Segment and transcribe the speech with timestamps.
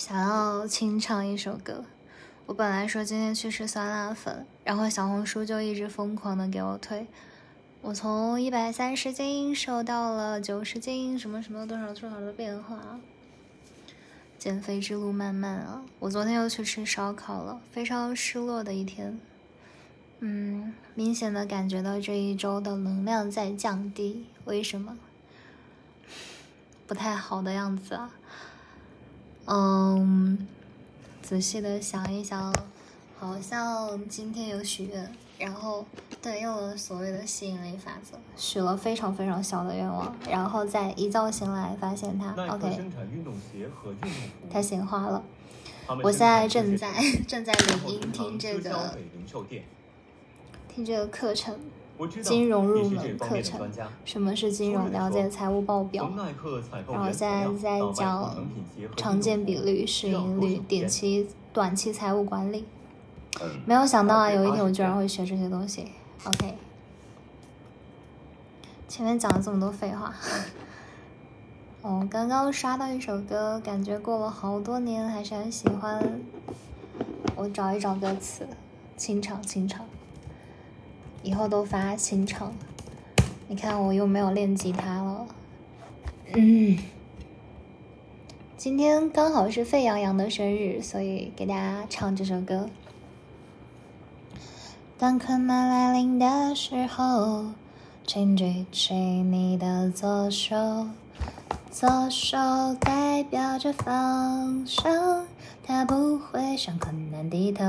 [0.00, 1.84] 想要清唱一首歌。
[2.46, 7.06] 我本来说今天去吃酸辣粉，然后小红书就一直疯狂的给我推。
[7.82, 12.98] 我从一百三十斤瘦到了九十斤，什么什么多少多少的变化。
[14.38, 15.82] 减肥之路漫漫啊！
[15.98, 19.20] 我昨天又去吃烧烤了，非常失落的一天。
[20.20, 24.96] 嗯，明显的感觉到这一周的能量在降低，为什么？
[26.86, 28.10] 不太好的样子啊。
[29.46, 29.89] 嗯，
[31.30, 32.52] 仔细的想一想，
[33.16, 35.86] 好像今天有许愿，然后
[36.20, 42.90] 对用了所谓的吸引力法则，许了非常非常小的愿望，然后再一觉醒来发现它，OK，
[44.52, 45.22] 它显化了。
[46.02, 46.92] 我现在正在
[47.28, 48.98] 正在领音听这个
[50.66, 51.56] 听这个课程。
[52.06, 53.70] 金融入门课程，
[54.04, 54.90] 什么是金融？
[54.90, 56.10] 了解财务报表。
[56.90, 58.36] 然后现在在讲
[58.96, 62.64] 常见比率、市盈率、短期短期财务管理。
[63.64, 65.86] 没有想到啊，有一天我居然会学这些东西。
[66.24, 66.54] OK，
[68.88, 70.14] 前面讲了这么多废话。
[71.82, 76.20] 哦，刚刚刷到一首歌，感觉过了好多年还是很喜欢。
[77.36, 78.46] 我找一找歌词，
[78.96, 79.80] 清唱清唱。
[81.22, 82.52] 以后都发新唱，
[83.48, 85.26] 你看我又没有练吉他了。
[86.34, 86.78] 嗯，
[88.56, 92.68] 今天刚好是沸羊羊的生日，所以给大家唱这首歌。
[94.96, 97.46] 当困难来临的时候，
[98.06, 100.86] 请举起你的左手，
[101.70, 102.38] 左手
[102.80, 105.26] 代表着方向，
[105.62, 107.64] 它不会向困难低头。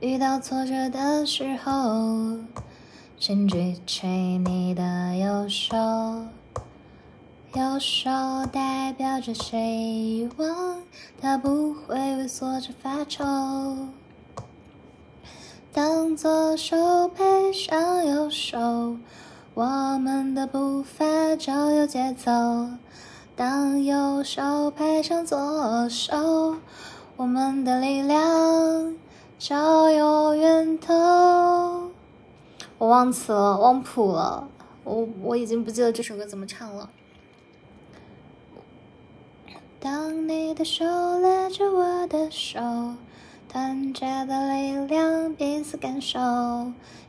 [0.00, 2.38] 遇到挫折的时候，
[3.18, 5.76] 请举起你的右手，
[7.52, 8.10] 右手
[8.50, 10.78] 代表着希望，
[11.20, 13.22] 它不会畏缩着发愁。
[15.70, 18.96] 当左手配上右手，
[19.52, 21.04] 我们的步伐
[21.36, 22.70] 就有节奏；
[23.36, 26.56] 当右手配上左手，
[27.18, 28.96] 我们的力量。
[29.40, 30.92] 找有源头，
[32.76, 34.46] 我忘词了，忘谱了，
[34.84, 36.90] 我我已经不记得这首歌怎么唱了。
[39.80, 42.60] 当你的手拉着我的手，
[43.48, 46.20] 团结的力量，彼此感受，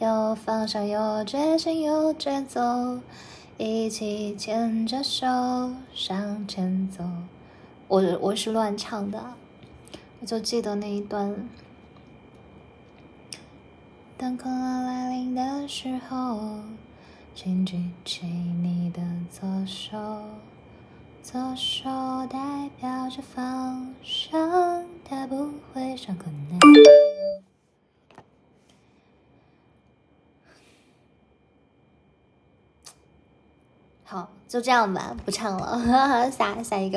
[0.00, 2.98] 有方向，有决心，有节奏，
[3.56, 5.28] 一起牵着手
[5.94, 7.04] 向前走。
[7.86, 9.22] 我我是乱唱的，
[10.18, 11.48] 我就记得那一段。
[14.18, 16.40] 当困难来临的时候，
[17.34, 20.22] 请举起你的左手，
[21.22, 21.90] 左手
[22.30, 26.58] 代表着方向，它不会伤困难。
[34.02, 36.94] 好，就这样吧，不唱了， 下下一个。